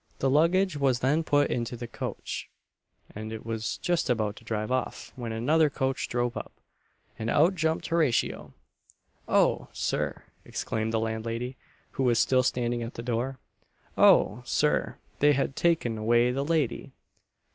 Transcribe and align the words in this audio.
The 0.17 0.31
luggage 0.31 0.77
was 0.77 1.01
then 1.01 1.23
put 1.23 1.51
into 1.51 1.77
the 1.77 1.85
coach, 1.87 2.49
and 3.13 3.31
it 3.31 3.45
was 3.45 3.77
just 3.77 4.09
about 4.09 4.35
to 4.37 4.43
drive 4.43 4.71
off, 4.71 5.13
when 5.15 5.31
another 5.31 5.69
coach 5.69 6.07
drove 6.07 6.35
up, 6.35 6.51
and 7.19 7.29
out 7.29 7.53
jumped 7.53 7.85
Horatio. 7.85 8.55
"Oh! 9.27 9.67
Sir," 9.73 10.23
exclaimed 10.43 10.91
the 10.91 10.99
landlady, 10.99 11.55
who 11.91 12.03
was 12.03 12.17
still 12.17 12.41
standing 12.41 12.81
at 12.81 12.95
the 12.95 13.03
door 13.03 13.37
"Oh! 13.95 14.41
Sir, 14.43 14.97
they 15.19 15.33
have 15.33 15.53
taken 15.53 15.99
away 15.99 16.31
the 16.31 16.43
lady!" 16.45 16.93